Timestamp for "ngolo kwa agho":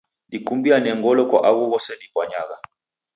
0.99-1.63